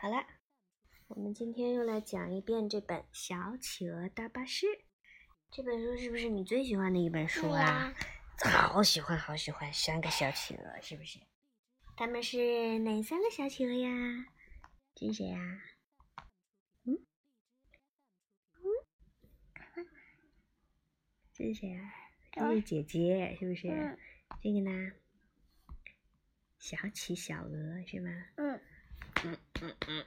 [0.00, 0.24] 好了，
[1.08, 4.66] 我们今天又来讲一遍这本《小企鹅大巴士》。
[5.50, 7.92] 这本书是不是你最喜欢的一本书啊？
[8.46, 11.18] 好喜欢，好喜欢，三个小企鹅是不是？
[11.96, 13.88] 他们是哪三个小企鹅呀？
[14.94, 15.40] 这是谁呀？
[16.84, 16.94] 嗯
[18.54, 19.84] 嗯，
[21.34, 21.92] 这是谁啊？
[22.30, 23.98] 这是姐姐，是不是？
[24.40, 24.92] 这个呢？
[26.60, 28.10] 小企小鹅是吗？
[28.36, 28.60] 嗯。
[29.60, 30.04] 嗯嗯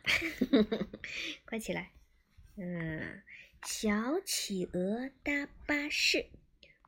[0.51, 0.87] 嗯，
[1.45, 1.91] 快起来！
[2.57, 3.21] 嗯，
[3.63, 6.27] 小企鹅搭巴士，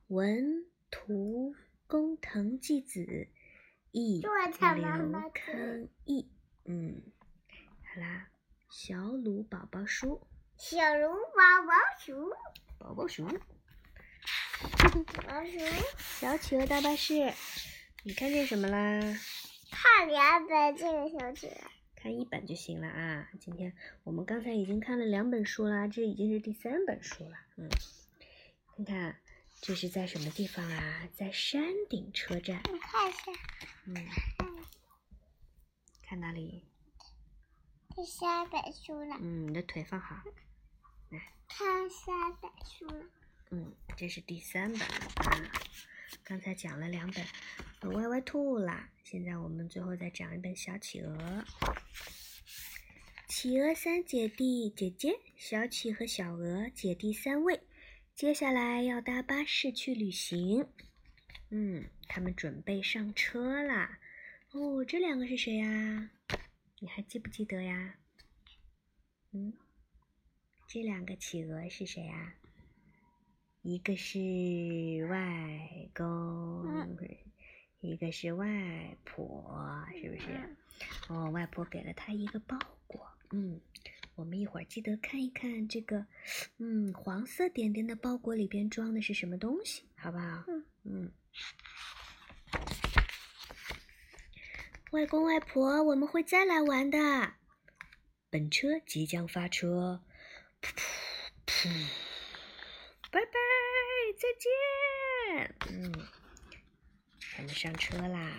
[0.08, 1.55] 文图
[1.88, 3.27] 工藤纪子，
[3.91, 4.31] 译刘
[5.34, 6.30] 康义。
[6.66, 7.02] 嗯，
[7.94, 8.30] 好啦，
[8.70, 10.25] 小鲁宝宝书，
[10.58, 12.34] 小鲁宝宝书，
[12.80, 13.39] 宝宝书，宝
[15.27, 15.59] 宝书，
[16.22, 17.34] 小企鹅搭巴士，
[18.03, 19.02] 你看见什么啦？
[19.72, 21.55] 看两本这个小企鹅。
[22.04, 23.30] 看一本就行了啊！
[23.40, 23.73] 今天
[24.04, 27.38] 我们刚才已经看了两本书了，这已经是第三本书了。
[27.56, 27.70] 嗯，
[28.76, 29.16] 看看
[29.62, 31.08] 这是在什么地方啊？
[31.14, 32.62] 在山顶车站。
[32.70, 33.32] 你看一下。
[33.86, 33.95] 嗯。
[36.02, 36.66] 看哪里？
[37.95, 39.16] 第三本书了。
[39.22, 40.22] 嗯，你的腿放好。
[41.08, 41.32] 来。
[41.48, 43.06] 看三本书了。
[43.52, 45.52] 嗯，这是第三本了啊！
[46.23, 47.25] 刚才讲了两本
[47.95, 51.17] 《歪歪兔》啦，现在我们最后再讲一本《小企鹅》。
[53.28, 57.59] 企鹅三姐弟，姐姐、小企和小鹅，姐弟三位，
[58.16, 60.67] 接下来要搭巴士去旅行。
[61.50, 64.00] 嗯，他们准备上车啦。
[64.52, 66.11] 哦，这两个是谁呀？
[66.80, 67.95] 你还记不记得呀？
[69.31, 69.53] 嗯，
[70.67, 72.36] 这两个企鹅是谁呀？
[73.64, 74.19] 一个是
[75.09, 76.97] 外公，
[77.80, 78.45] 一个是外
[79.05, 80.58] 婆，是不是？
[81.08, 83.08] 哦，外婆给了他一个包裹。
[83.31, 83.61] 嗯，
[84.16, 86.05] 我们一会儿记得看一看这个，
[86.58, 90.43] 嗯，黄色点点的包裹里边装的是什么东西，好不好？
[90.48, 91.11] 嗯嗯。
[94.92, 97.36] 外公外婆，我们会再来玩的。
[98.30, 100.02] 本车即将发车，
[100.61, 100.82] 噗噗
[101.45, 101.70] 噗，
[103.09, 103.52] 拜拜。
[104.23, 106.08] 再见，嗯，
[107.38, 108.32] 我们上车啦。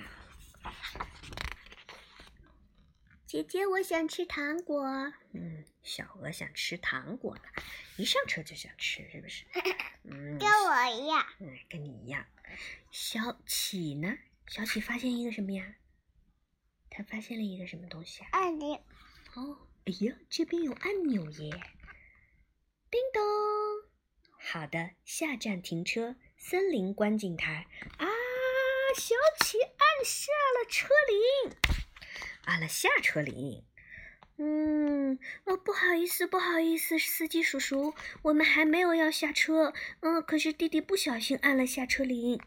[3.27, 4.83] 姐姐，我想吃糖果。
[5.35, 7.43] 嗯，小鹅想吃糖果呢，
[7.99, 9.45] 一上车就想吃，是不是？
[10.05, 11.27] 嗯，跟我一样。
[11.41, 12.25] 嗯，跟你一样。
[12.91, 14.17] 小企呢？
[14.47, 15.75] 小企发现一个什么呀？
[16.89, 18.29] 他发现了一个什么东西啊？
[18.33, 18.83] 按钮。
[19.35, 21.51] 哦，哎呀，这边有按钮耶！
[22.91, 23.64] 叮咚。
[24.47, 27.67] 好的，下站停车，森林观景台
[27.97, 28.07] 啊！
[28.95, 31.57] 小企按下了车铃，
[32.45, 33.65] 按了下车铃。
[34.37, 39.73] 嗯，哦，不好意思，不好意思，司机叔叔，我们还没有要下车。
[40.01, 42.39] 嗯，可是弟弟不小心按了下车铃。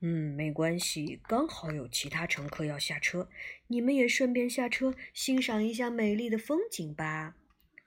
[0.00, 3.30] 嗯，没关系，刚好有其他乘客要下车，
[3.68, 7.34] 你们也顺便下车欣赏一下美丽的风景吧。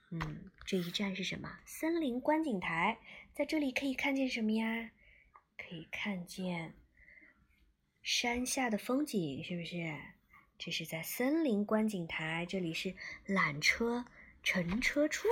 [0.09, 1.59] 嗯，这一站是什么？
[1.65, 2.97] 森林观景台，
[3.37, 4.89] 在这里可以看见什么呀？
[5.59, 6.73] 可以看见
[8.01, 9.95] 山下的风景，是不是？
[10.57, 12.95] 这是在森林观景台，这里是
[13.27, 14.03] 缆车
[14.41, 15.27] 乘车处。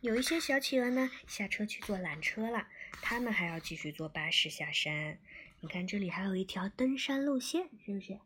[0.00, 2.66] 有一些小企鹅呢，下车去坐缆车了，
[3.00, 5.16] 他们还要继续坐巴士下山。
[5.60, 8.18] 你看，这里还有一条登山路线，是不是？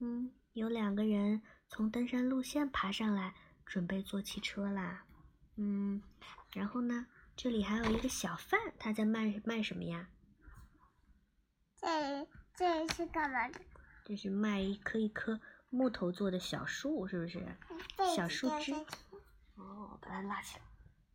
[0.00, 3.32] 嗯，有两个人从登山路线爬上来。
[3.64, 5.04] 准备坐汽车啦，
[5.54, 6.02] 嗯，
[6.52, 7.06] 然后呢，
[7.42, 10.06] 这里还有一个小贩，他在卖卖什么呀？
[11.80, 13.58] 这这是干嘛的？
[14.04, 15.40] 这是卖一棵一棵
[15.70, 17.42] 木头做的小树，是不是？
[18.14, 18.74] 小树枝。
[19.54, 20.64] 哦，把它拉起来。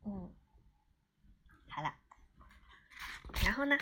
[0.07, 0.33] 嗯，
[1.67, 1.93] 好了。
[3.43, 3.77] 然后呢？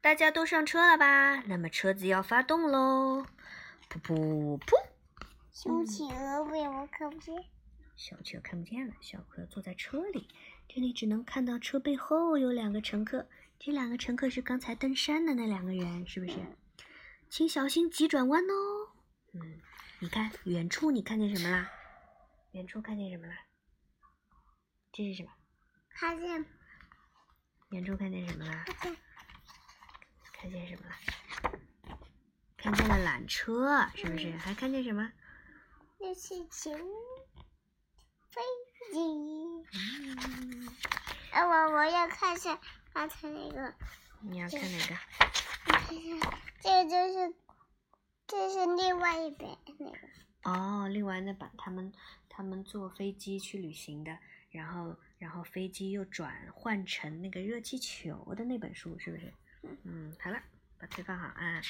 [0.00, 1.42] 大家都上车了吧？
[1.42, 3.24] 那么车子要发动喽！
[3.88, 4.74] 噗噗噗。
[5.52, 7.44] 小企鹅为什么看不见？
[7.94, 8.94] 小企鹅看不见了。
[9.00, 10.28] 小企鹅坐在车里，
[10.68, 13.28] 这里只能看到车背后有两个乘客。
[13.58, 16.38] 这两个乘客是刚才登山的那两个人，是不是？
[17.28, 18.92] 请小心急转弯哦。
[19.32, 19.60] 嗯，
[19.98, 21.70] 你看远处，你看见什么啦？
[22.52, 23.34] 远处看见什么啦？
[24.92, 25.30] 这是什么？
[25.90, 26.44] 看见。
[27.70, 28.64] 远处看见什么啦？
[30.32, 30.94] 看见什么了？
[32.56, 34.30] 看见了缆车，是不是？
[34.36, 35.12] 还看见什么？
[35.98, 36.70] 那是球
[38.30, 38.40] 飞
[38.92, 38.98] 机。
[41.32, 42.58] 啊，我我要看一下
[42.92, 43.74] 刚才那个。
[44.20, 44.96] 你要看哪个？
[46.60, 47.34] 这个就是，
[48.26, 49.48] 这是另外一本
[49.78, 49.96] 那个。
[50.42, 51.92] 哦，另外那版他们
[52.28, 54.18] 他们坐飞机去旅行的，
[54.50, 59.32] 然后然后飞机又转换成那个热气球的那本书，是不是？
[59.84, 60.40] 嗯，好了，
[60.78, 61.60] 把腿放好啊。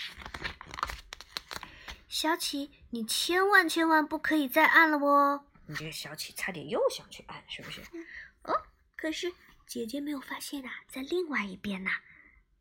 [2.09, 5.45] 小启，你千万千万不可以再按了哦！
[5.69, 7.83] 你这个小企差点又想去按，是不是？
[8.43, 8.67] 哦，
[8.97, 9.33] 可是
[9.67, 11.91] 姐姐没有发现呐，在另外一边呐，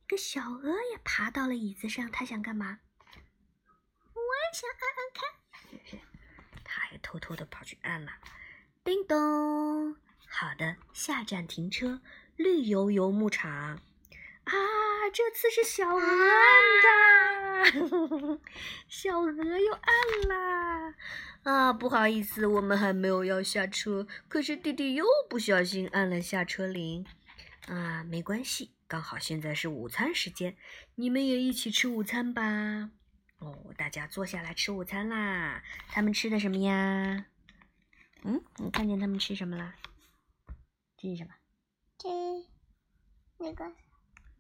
[0.06, 2.80] 一个小鹅也爬到了椅子上，它想干嘛？
[4.14, 5.30] 我也想按按看，
[5.72, 6.00] 是不是？
[6.66, 8.12] 它也偷偷的跑去按了。
[8.84, 9.96] 叮咚，
[10.28, 12.02] 好的，下站停车，
[12.36, 13.82] 绿油油牧场。
[14.44, 14.54] 啊，
[15.14, 18.40] 这次是小鹅按的，
[18.90, 20.67] 小鹅又按啦。
[21.44, 27.06] 啊，不好意思，我们还没有要下车，可是弟弟又不小心按了下车铃。
[27.68, 30.56] 啊，没关系，刚好现在是午餐时间，
[30.96, 32.92] 你们也一起吃午餐吧。
[33.40, 35.62] 哦，大家坐下来吃午餐啦。
[35.90, 37.26] 他们吃的什么呀？
[38.24, 39.76] 嗯，你看见他们吃什么啦？
[40.98, 41.34] 这是什么？
[41.98, 42.10] 这
[43.38, 43.72] 那个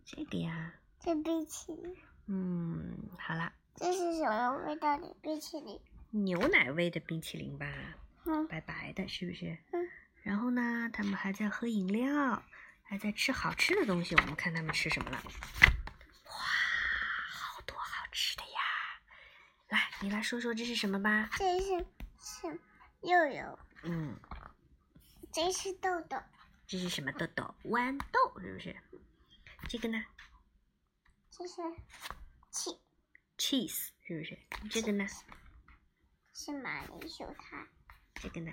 [0.03, 0.73] 这个呀。
[0.99, 1.95] 这冰淇淋。
[2.27, 3.53] 嗯，好啦。
[3.75, 5.79] 这是什么味道的冰淇淋？
[6.12, 7.68] 牛奶味的冰淇淋吧。
[8.25, 8.48] 嗯。
[8.48, 9.57] 白白的，是不是？
[9.71, 9.89] 嗯。
[10.24, 12.44] 然后呢，他们还在喝饮料，
[12.83, 14.15] 还在吃好吃的东西。
[14.15, 15.24] 我们看他们吃什么了。
[15.24, 18.59] 哇，好多好吃的呀！
[19.69, 21.30] 来，你来说说这是什么吧。
[21.38, 21.86] 这是
[22.19, 22.48] 是
[23.01, 23.12] 肉
[23.42, 23.59] 肉。
[23.83, 24.19] 嗯。
[25.31, 26.18] 这是豆豆。
[26.65, 27.56] 这是什么豆豆？
[27.63, 28.75] 豌豆是不是？
[29.69, 30.04] 这个呢？
[31.31, 31.62] 这是
[32.51, 32.80] cheese。
[33.38, 34.38] cheese 是不是？
[34.69, 35.07] 这个呢？
[36.39, 37.68] 是马铃薯糖。
[38.13, 38.51] 这个呢？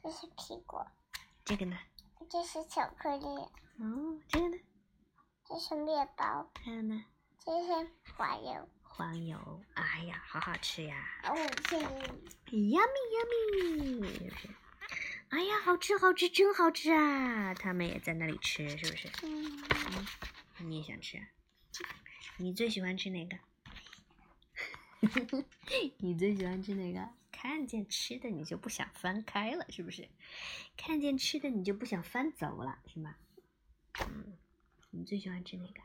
[0.00, 0.86] 这是苹果。
[1.44, 1.76] 这个呢？
[2.30, 3.26] 这是巧克力。
[3.26, 4.56] 哦，这个呢？
[5.44, 6.48] 这是面包。
[6.62, 7.04] 还有呢？
[7.44, 8.68] 这是黄油。
[8.82, 11.04] 黄油，哎呀，好好吃呀！
[11.24, 11.34] 哦，
[11.64, 11.84] 这个。
[12.52, 14.48] Yummy yummy，是不是？
[15.30, 17.52] 哎呀，好吃好吃，真好吃啊！
[17.54, 19.10] 他们也在那里吃，是不是？
[19.24, 20.06] 嗯。
[20.58, 21.20] 你也想吃？
[22.36, 23.36] 你最喜欢吃哪个？
[25.98, 27.08] 你最喜欢吃哪个？
[27.32, 30.08] 看见吃的你就不想翻开了，是不是？
[30.76, 33.16] 看见吃的你就不想翻走了，是吗？
[34.06, 34.36] 嗯。
[34.92, 35.80] 你最喜欢吃哪个？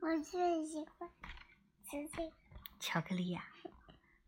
[0.00, 1.08] 我最喜欢
[1.84, 2.32] 吃这个。
[2.80, 3.46] 巧克力呀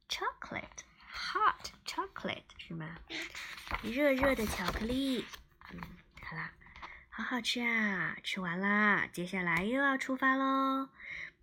[0.09, 3.01] ，chocolate，hot chocolate 是吗？
[3.83, 5.25] 热热的巧克力，
[7.17, 8.17] 好好吃啊！
[8.25, 10.89] 吃完啦，接下来又要出发喽。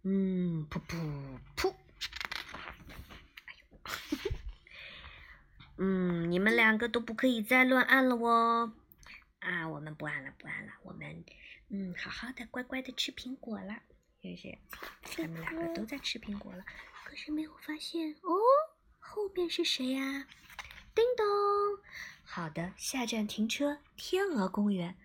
[0.03, 1.73] 嗯，噗噗噗，
[3.45, 3.79] 哎呦，
[5.77, 8.73] 嗯，你们两个都不可以再乱按了哦。
[9.39, 11.23] 啊，我们不按了，不按了，我们
[11.69, 13.81] 嗯，好好的，乖乖的吃苹果了，
[14.21, 14.57] 是不是？
[15.03, 16.65] 他们两个都在吃苹果了。
[17.06, 18.38] 可是没有发现哦，
[19.00, 20.27] 后边是谁呀？
[20.94, 21.25] 叮咚，
[22.25, 24.97] 好的，下站停车，天鹅公园。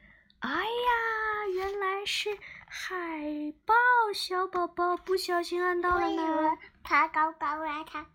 [0.46, 2.38] 哎呀，原来是
[2.69, 3.75] 海豹
[4.14, 6.56] 小宝宝不小心按到了呢。
[6.84, 8.06] 爬高高啊，他。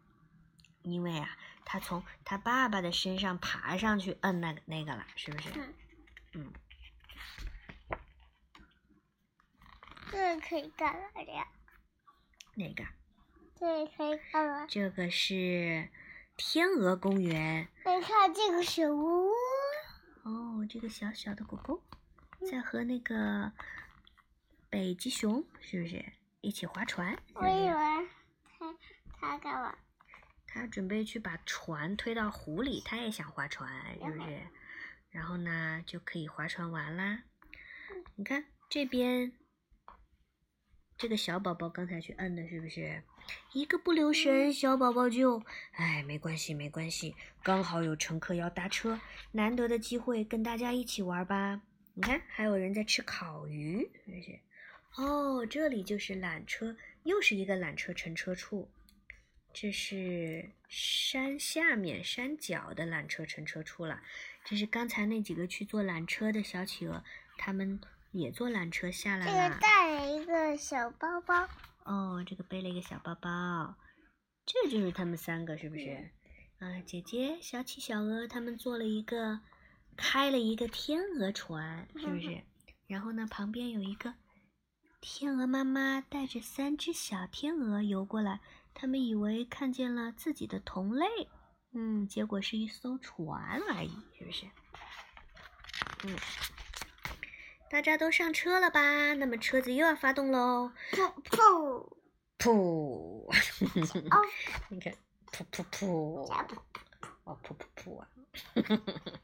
[0.84, 5.50] 因为啊，他从他爸爸的身上爬上去摁那个那个了，是不是？
[5.56, 5.74] 嗯。
[6.36, 6.54] 嗯。
[10.10, 11.46] 这可以干嘛的呀？
[12.56, 12.86] 哪个？
[13.60, 14.66] 这个，可以干嘛。
[14.68, 15.90] 这个是
[16.38, 17.68] 天鹅公园。
[17.86, 19.32] 你看这个是屋。
[20.24, 21.84] 哦，这个小小的狗狗
[22.50, 23.52] 在和那个
[24.70, 26.04] 北极熊是不是
[26.42, 27.18] 一起划船？
[27.34, 28.08] 我以为
[28.60, 28.76] 他
[29.20, 29.76] 他干嘛？
[30.48, 33.70] 他准备去把船推到湖里，他也想划船，
[34.04, 34.42] 是不是？
[35.10, 37.24] 然后呢，就可以划船玩啦。
[38.16, 39.32] 你看这边，
[40.98, 43.04] 这个小宝宝刚才去摁的，是不是？
[43.54, 45.42] 一个不留神，小宝宝就……
[45.74, 49.00] 哎，没关系，没关系，刚好有乘客要搭车，
[49.34, 51.62] 难得的机会，跟大家一起玩吧。
[51.94, 54.40] 你看，还有人在吃烤鱼，这是。
[54.96, 58.70] 哦，这里就是缆车，又是一个缆车乘车处。
[59.54, 64.02] 这是山下面山脚的缆车乘车处了。
[64.46, 67.04] 这是刚才那几个去坐缆车的小企鹅，
[67.38, 67.80] 他们
[68.12, 69.50] 也坐缆车下来了。
[69.50, 71.48] 这个带了一个小包包。
[71.84, 73.76] 哦，这个背了一个小包包，
[74.46, 76.10] 这就是他们三个，是不是？
[76.60, 79.42] 啊，姐姐、小企、小鹅，他们做了一个，
[79.98, 82.44] 开了一个天鹅船，是不是？
[82.88, 84.14] 然后呢，旁边有一个
[85.00, 88.42] 天鹅妈妈带着三只小天鹅游过来，
[88.74, 91.06] 他们以为看见了自己的同类，
[91.74, 94.46] 嗯，结果是一艘船而已，是不是？
[96.04, 96.18] 嗯，
[97.70, 99.14] 大家都上车了吧？
[99.14, 100.72] 那么车子又要发动喽！
[100.92, 101.98] 噗噗
[102.38, 103.30] 噗！
[104.10, 104.18] 哦，
[104.70, 104.94] 你看，
[105.32, 106.28] 噗噗噗！
[106.28, 106.58] 加噗，
[107.24, 108.08] 哦，噗噗噗啊！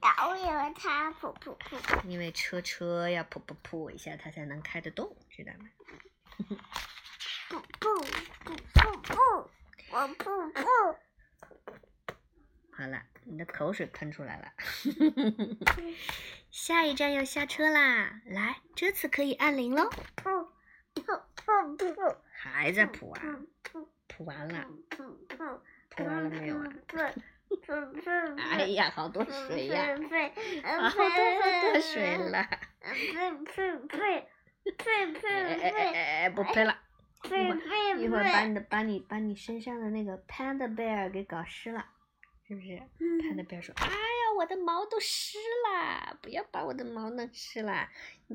[0.02, 5.70] 然后因为它噗噗噗，因为车车要噗噗噗一下，它才能开得动，知道吗？
[7.50, 8.06] 噗噗
[8.44, 9.48] 噗噗噗，
[9.92, 10.96] 我噗噗。
[12.72, 14.52] 好了，你的口水喷出来了。
[16.52, 18.22] 下一站要下车啦！
[18.26, 19.90] 来，这次可以按铃喽。
[20.16, 20.48] 噗
[20.94, 23.22] 噗噗噗，还在噗啊？
[23.64, 25.60] 噗噗完了，噗噗，
[25.90, 26.64] 噗完了没有啊？
[26.88, 27.14] 噗
[27.50, 29.98] 噗噗，哎呀，好多水呀！
[30.10, 30.28] 呸
[30.62, 32.48] 啊，好多好多水了！
[32.82, 34.28] 呸呸呸
[34.78, 36.44] 呸呸哎哎哎哎哎，不。
[36.44, 41.84] 呸呸一会儿把你的把你把你身上的那个 panda bear 给搞湿了，
[42.48, 47.90] 是不是？panda bear 说：“哎呀，我的毛都湿了，不要把我的毛弄湿了，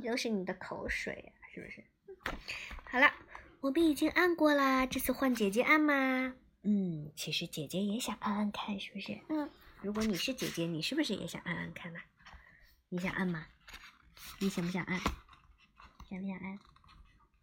[0.04, 1.84] 都是你的口水呀、是不是？”
[2.90, 3.12] 好了，
[3.60, 6.34] 我们已经按过啦，这次换姐姐按吗？
[6.64, 9.18] 嗯，其实姐姐也想按按看，是不是？
[9.28, 9.48] 嗯，
[9.82, 11.98] 如果你是姐姐，你是不是也想按按看呢？
[12.88, 13.46] 你想按吗？
[14.38, 15.00] 你想不想按？
[16.08, 16.58] 想不想按？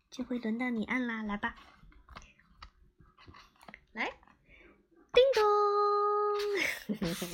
[0.09, 1.53] 这回轮到你按啦，来吧。
[3.91, 4.05] 来，
[5.11, 5.43] 叮咚，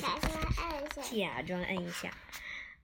[0.02, 1.02] 打算按一下。
[1.14, 2.12] 假装按一下。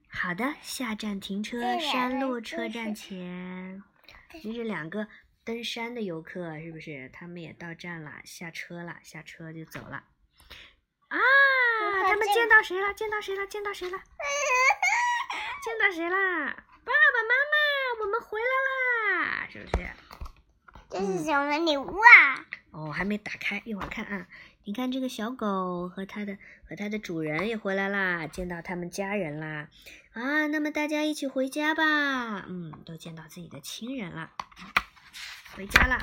[0.07, 3.83] 好的，下站停车， 山路车站前。
[4.41, 5.09] 这是两个
[5.43, 7.09] 登山的游客，是不是？
[7.09, 10.05] 他们也到站了，下车了，下车就走了。
[11.17, 11.19] 啊！
[12.07, 12.93] 他们见到谁了？
[12.93, 13.45] 见到谁了？
[13.47, 13.97] 见到谁了？
[15.63, 16.55] 见到谁啦？
[16.85, 18.45] 爸爸妈妈，我们回来
[19.21, 19.47] 啦！
[19.49, 19.87] 是不是？
[20.89, 22.45] 这是什么礼物啊？
[22.71, 24.27] 哦，还没打开，一会儿看啊。
[24.65, 29.67] 你看这个小狗和它的和它的主人也回来啦，见到他们家人啦。
[30.13, 32.45] 啊，那么大家一起回家吧。
[32.47, 34.31] 嗯，都见到自己的亲人了，
[35.55, 35.99] 回家啦。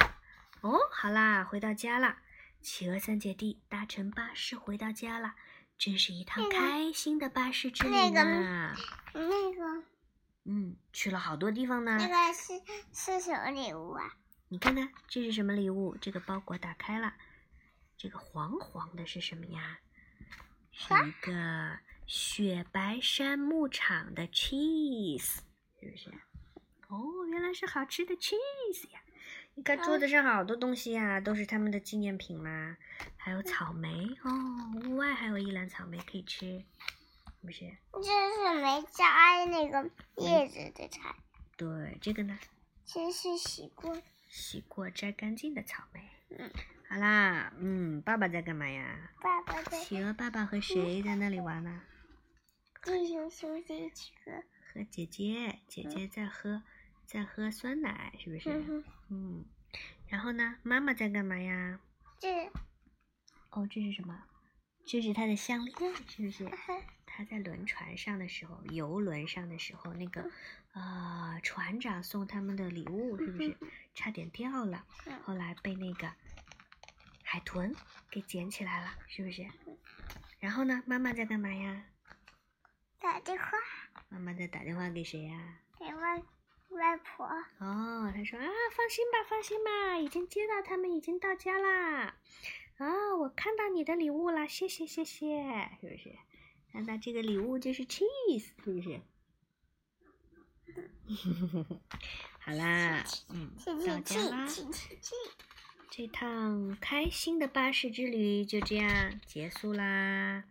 [0.60, 2.18] 哦，好啦，回到家啦。
[2.62, 5.34] 企鹅三姐弟搭乘巴士回到家了，
[5.78, 8.74] 真是一趟开心的巴士之旅那个呢。
[9.14, 9.84] 那个
[10.44, 11.96] 嗯，去了好多地方呢。
[11.98, 12.52] 那个是
[12.92, 14.14] 是什么礼物啊？
[14.48, 15.96] 你看看这是什么礼物？
[16.00, 17.14] 这个包裹打开了，
[17.96, 19.78] 这个黄黄的是什么呀？
[20.72, 25.38] 是一个雪白山牧场的 cheese，
[25.78, 26.10] 是不是？
[26.88, 29.00] 哦，原来是好吃的 cheese 呀！
[29.60, 32.78] 你看桌子上好多东西呀，都是他们的纪念品啦，
[33.18, 34.32] 还有草莓哦，
[34.86, 36.64] 屋外还有一篮草莓可以吃，是
[37.42, 37.70] 不是？
[37.92, 41.14] 这是没摘那个叶子的菜，
[41.58, 42.38] 对，这个呢，
[42.86, 44.00] 这是洗过。
[44.30, 46.08] 洗过摘干净的草莓。
[46.30, 46.50] 嗯，
[46.88, 49.10] 好啦，嗯，爸爸在干嘛呀？
[49.20, 51.82] 爸爸在企鹅爸爸和谁在那里玩呢？
[52.82, 54.42] 弟兄兄弟几个？
[54.72, 56.62] 和姐姐，姐姐在喝，
[57.10, 58.48] 在喝酸奶，是不是？
[58.50, 59.44] 嗯，嗯。
[60.06, 61.80] 然后呢，妈妈在干嘛呀？
[62.20, 62.46] 这
[63.50, 64.22] 哦，这是什么？
[64.86, 66.48] 这是他的项链，是不是？
[67.04, 70.30] 他在轮船上的时候，游轮上的时候，那个
[70.72, 73.56] 呃船长送他们的礼物，是不是
[73.92, 74.86] 差点掉了？
[75.06, 76.12] 嗯后来被那个
[77.24, 77.74] 海豚
[78.08, 79.44] 给捡起来了，是不是？
[80.38, 81.86] 然后呢，妈妈在干嘛呀？
[83.00, 83.46] 打电话
[84.08, 85.58] 妈妈在打电话给谁呀？
[85.76, 86.22] 给外
[86.70, 87.26] 外婆。
[87.58, 88.46] 哦，他说啊，
[88.76, 92.16] 放心吧，放心吧，已经接到，他们已经到家啦。
[92.78, 96.16] 啊，我看到你的礼物啦，谢谢谢谢，是不是？
[96.72, 99.00] 看到这个礼物就是 cheese，是不是？
[102.38, 104.46] 好啦，嗯，气到家啦。
[105.90, 110.44] 这趟开心的巴士之旅就这样结束啦。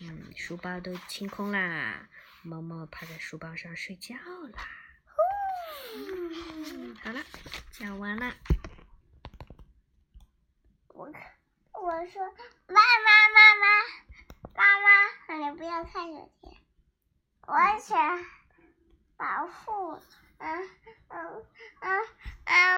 [0.00, 2.08] 嗯，书包都清空啦，
[2.42, 4.83] 猫猫趴在书包上睡觉啦。
[7.02, 7.20] 好了，
[7.70, 8.32] 讲完了。
[10.88, 11.06] 我
[11.72, 12.22] 我说
[12.68, 13.64] 妈妈妈妈
[14.54, 16.56] 妈妈，你不要看手机，
[17.46, 18.24] 我想
[19.16, 20.00] 保护，
[20.38, 20.70] 嗯
[21.08, 21.46] 嗯
[21.80, 22.06] 嗯
[22.44, 22.64] 嗯。